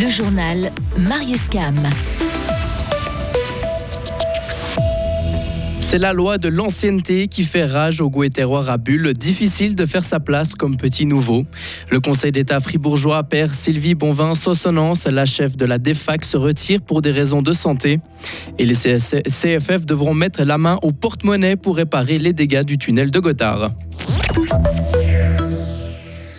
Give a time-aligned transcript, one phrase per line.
[0.00, 1.76] Le journal Marius Cam.
[5.80, 9.12] C'est la loi de l'ancienneté qui fait rage au goût et terroir à Bulle.
[9.12, 11.44] Difficile de faire sa place comme petit nouveau.
[11.90, 16.80] Le Conseil d'État fribourgeois perd Sylvie Bonvin Sossonance, la chef de la DEFAC, se retire
[16.80, 18.00] pour des raisons de santé.
[18.58, 23.10] Et les CFF devront mettre la main au porte-monnaie pour réparer les dégâts du tunnel
[23.10, 23.72] de Gotthard.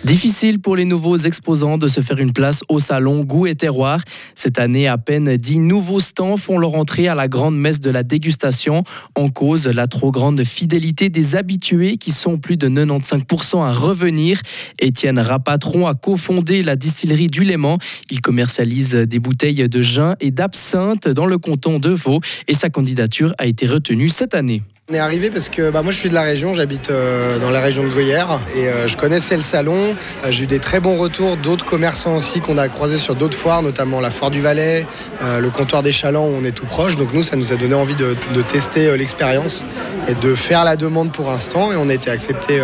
[0.04, 4.00] Difficile pour les nouveaux exposants de se faire une place au salon Goût et Terroir.
[4.34, 7.88] Cette année, à peine 10 nouveaux stands font leur entrée à la grande messe de
[7.88, 8.82] la dégustation.
[9.14, 14.40] En cause, la trop grande fidélité des habitués qui sont plus de 95% à revenir.
[14.80, 17.78] Étienne Rapatron a cofondé la distillerie du Léman.
[18.10, 22.70] Il commercialise des bouteilles de gin et d'absinthe dans le canton de Vaud et sa
[22.70, 24.62] candidature a été retenue cette année.
[24.90, 27.50] On est arrivé parce que bah, moi je suis de la région, j'habite euh, dans
[27.50, 29.76] la région de Gruyère et euh, je connaissais le salon.
[30.24, 33.38] Euh, j'ai eu des très bons retours d'autres commerçants aussi qu'on a croisés sur d'autres
[33.38, 34.84] foires, notamment la foire du Valais,
[35.22, 36.96] le comptoir des Chalands où on est tout proche.
[36.96, 39.64] Donc nous ça nous a donné envie de, tester l'expérience
[40.08, 42.60] et de faire la demande pour instant et on a été accepté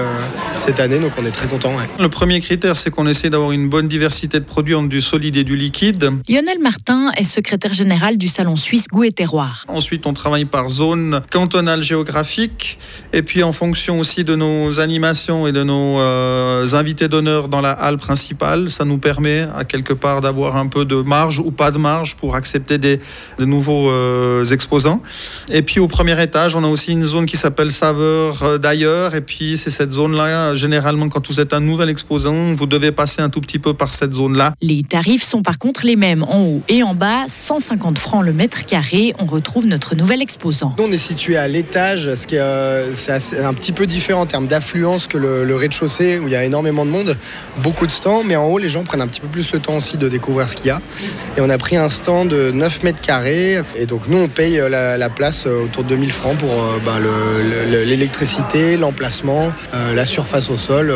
[0.56, 1.72] cette année donc on est très content.
[2.00, 5.36] Le premier critère c'est qu'on essaie d'avoir une bonne diversité de produits entre du solide
[5.36, 6.10] et du liquide.
[6.28, 9.64] Lionel Martin est secrétaire général du salon suisse Goût et Terroir.
[9.69, 12.78] Ensuite on travaille par zone cantonale géographique graphique.
[13.12, 17.61] Et puis en fonction aussi de nos animations et de nos euh, invités d'honneur dans
[17.61, 21.50] la halle principale, ça nous permet à quelque part d'avoir un peu de marge ou
[21.50, 23.00] pas de marge pour accepter des,
[23.39, 25.03] de nouveaux euh, exposants.
[25.50, 29.15] Et puis au premier étage, on a aussi une zone qui s'appelle saveur euh, d'ailleurs.
[29.15, 33.20] Et puis c'est cette zone-là, généralement quand vous êtes un nouvel exposant, vous devez passer
[33.20, 34.55] un tout petit peu par cette zone-là.
[34.62, 38.33] Les tarifs sont par contre les mêmes en haut et en bas, 150 francs le
[38.33, 39.15] mètre carré.
[39.19, 40.75] On retrouve notre nouvel exposant.
[40.78, 44.27] On est situé à l'étage ce qui est, euh, c'est un petit peu différent en
[44.27, 47.16] termes d'affluence que le, rez-de-chaussée où il y a énormément de monde,
[47.58, 49.77] beaucoup de stands, mais en haut les gens prennent un petit peu plus le temps
[49.77, 50.80] aussi de découvrir ce qu'il y a.
[51.36, 54.60] Et on a pris un stand de 9 mètres carrés et donc nous on paye
[54.60, 56.50] euh, la, place euh, autour de 2000 francs pour
[56.84, 56.98] bah,
[57.69, 59.53] l'électricité, l'emplacement,
[59.94, 60.92] la surface au sol,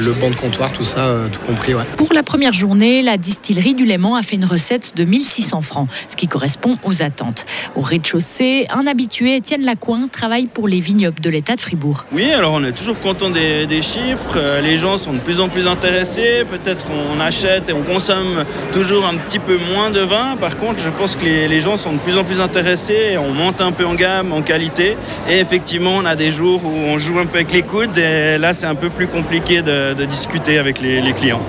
[0.00, 1.72] le banc de comptoir, tout ça, tout compris.
[1.96, 5.88] Pour la première journée, la distillerie du Léman a fait une recette de 1600 francs,
[6.08, 7.44] ce qui correspond aux attentes.
[7.74, 12.04] Au rez-de-chaussée, un habitué, Étienne Lacoin, travaille pour les vignobles de l'État de Fribourg.
[12.12, 14.36] Oui, alors on est toujours content des, chiffres.
[14.36, 16.44] Euh, les gens sont de plus en plus intéressés.
[16.50, 20.36] Peut-être on achète et on consomme toujours un petit peu moins de vin.
[20.36, 23.32] Par contre, je pense que les, gens sont de plus en plus intéressés et on
[23.32, 24.96] monte un peu en gamme, en qualité.
[25.28, 28.38] Et effectivement, on a des jours où on joue un peu avec les coudes et
[28.38, 31.42] là, c'est un peu plus compliqué de, discuter avec les, les clients.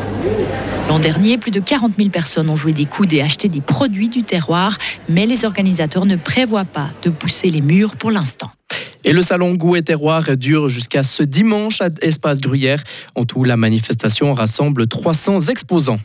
[0.90, 4.08] L'an dernier, plus de 40 000 personnes ont joué des coudes et acheté des produits
[4.08, 4.78] du terroir,
[5.10, 8.50] mais les organisateurs ne prévoient pas de pousser les murs pour l'instant.
[9.04, 12.84] Et le salon Goût et Terroir dure jusqu'à ce dimanche à Espace Gruyère.
[13.16, 16.00] En tout, la manifestation rassemble 300 exposants.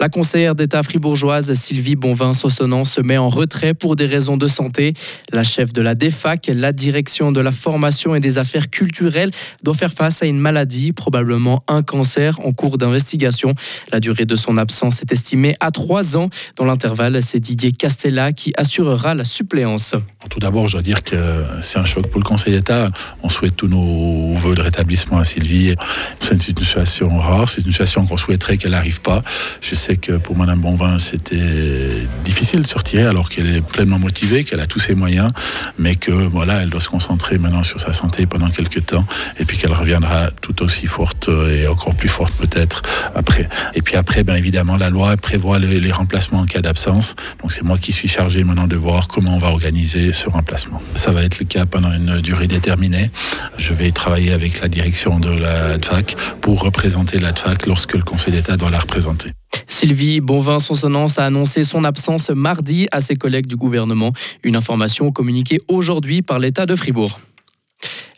[0.00, 4.92] La conseillère d'État fribourgeoise Sylvie Bonvin-Sossonant se met en retrait pour des raisons de santé.
[5.32, 9.30] La chef de la DEFAC, la direction de la formation et des affaires culturelles,
[9.62, 13.54] doit faire face à une maladie, probablement un cancer en cours d'investigation.
[13.92, 16.28] La durée de son absence est estimée à trois ans.
[16.56, 19.94] Dans l'intervalle, c'est Didier Castella qui assurera la suppléance.
[20.28, 22.90] Tout d'abord, je dois dire que c'est un choc pour le Conseil d'État.
[23.22, 25.76] On souhaite tous nos voeux de rétablissement à Sylvie.
[26.18, 29.22] C'est une situation rare, c'est une situation qu'on souhaiterait qu'elle n'arrive pas.
[29.84, 31.90] Sais que pour Madame Bonvin, c'était
[32.24, 35.30] difficile de sortir alors qu'elle est pleinement motivée, qu'elle a tous ses moyens,
[35.78, 39.04] mais que voilà, elle doit se concentrer maintenant sur sa santé pendant quelques temps,
[39.38, 42.80] et puis qu'elle reviendra tout aussi forte et encore plus forte peut-être
[43.14, 43.46] après.
[43.74, 47.14] Et puis après, bien évidemment, la loi prévoit les, remplacements en cas d'absence.
[47.42, 50.80] Donc c'est moi qui suis chargé maintenant de voir comment on va organiser ce remplacement.
[50.94, 53.10] Ça va être le cas pendant une durée déterminée.
[53.58, 58.02] Je vais travailler avec la direction de la DFAC pour représenter la DFAC lorsque le
[58.02, 59.32] Conseil d'État doit la représenter.
[59.74, 64.12] Sylvie Bonvin-Sonsonance a annoncé son absence mardi à ses collègues du gouvernement.
[64.44, 67.18] Une information communiquée aujourd'hui par l'État de Fribourg.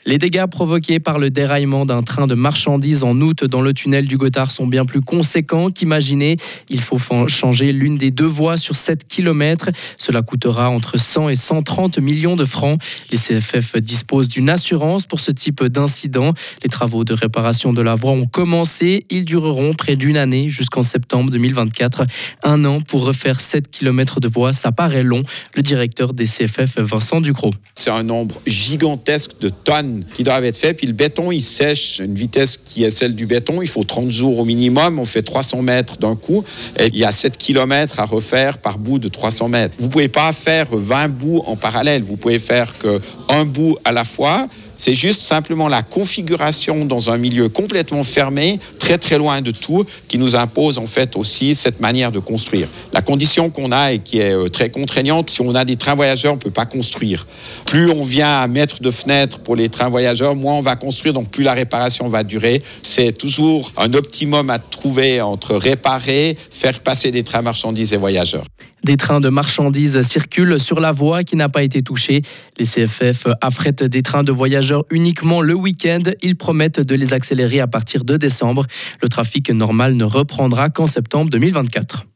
[0.08, 4.06] Les dégâts provoqués par le déraillement d'un train de marchandises en août dans le tunnel
[4.06, 6.36] du Gothard sont bien plus conséquents qu'imaginé.
[6.68, 9.70] Il faut changer l'une des deux voies sur 7 km.
[9.96, 12.80] Cela coûtera entre 100 et 130 millions de francs.
[13.10, 16.34] Les CFF disposent d'une assurance pour ce type d'incident.
[16.62, 19.06] Les travaux de réparation de la voie ont commencé.
[19.10, 22.06] Ils dureront près d'une année jusqu'en septembre 2024.
[22.44, 25.24] Un an pour refaire 7 km de voie, ça paraît long.
[25.56, 27.54] Le directeur des CFF, Vincent Ducrot.
[27.74, 30.76] C'est un nombre gigantesque de tonnes qui doivent être faits.
[30.76, 33.62] Puis le béton, il sèche une vitesse qui est celle du béton.
[33.62, 34.98] Il faut 30 jours au minimum.
[34.98, 36.44] On fait 300 mètres d'un coup.
[36.80, 39.74] Il y a 7 km à refaire par bout de 300 mètres.
[39.78, 42.02] Vous pouvez pas faire 20 bouts en parallèle.
[42.02, 47.16] Vous pouvez faire qu'un bout à la fois C'est juste simplement la configuration dans un
[47.16, 51.80] milieu complètement fermé, très très loin de tout, qui nous impose en fait aussi cette
[51.80, 52.68] manière de construire.
[52.92, 55.94] La condition qu'on a et qui est euh, très contraignante, si on a des trains
[55.94, 57.26] voyageurs, on ne peut pas construire.
[57.64, 61.14] Plus on vient à mettre de fenêtres pour les trains voyageurs, moins on va construire,
[61.14, 62.62] donc plus la réparation va durer.
[62.82, 68.44] C'est toujours un optimum à trouver entre réparer, faire passer des trains marchandises et voyageurs.
[68.86, 72.22] Des trains de marchandises circulent sur la voie qui n'a pas été touchée.
[72.56, 76.04] Les CFF affrètent des trains de voyageurs uniquement le week-end.
[76.22, 78.64] Ils promettent de les accélérer à partir de décembre.
[79.02, 82.06] Le trafic normal ne reprendra qu'en septembre 2024.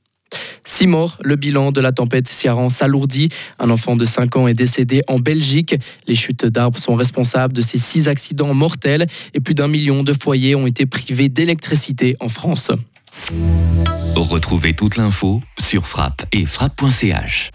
[0.62, 3.31] Six morts, le bilan de la tempête Ciaran s'alourdit.
[3.58, 5.75] Un enfant de 5 ans est décédé en Belgique.
[6.06, 10.12] Les chutes d'arbres sont responsables de ces six accidents mortels et plus d'un million de
[10.12, 12.70] foyers ont été privés d'électricité en France.
[14.17, 17.50] Retrouvez toute l'info sur frappe et frappe.ch.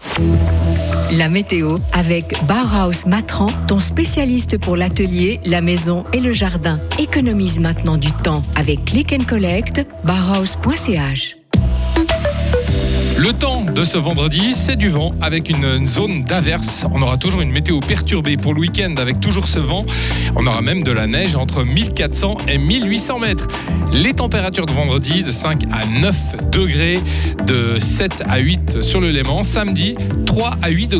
[1.12, 6.78] La météo avec Bauhaus Matran, ton spécialiste pour l'atelier, la maison et le jardin.
[6.98, 11.36] Économise maintenant du temps avec Click and Collect, bauhaus.ch.
[13.18, 16.84] Le temps de ce vendredi, c'est du vent avec une zone d'averse.
[16.92, 19.86] On aura toujours une météo perturbée pour le week-end avec toujours ce vent.
[20.36, 23.48] On aura même de la neige entre 1400 et 1800 mètres.
[23.90, 27.00] Les températures de vendredi de 5 à 9 degrés,
[27.46, 29.42] de 7 à 8 sur le Léman.
[29.42, 29.94] Samedi,
[30.26, 30.94] 3 à 8 degrés.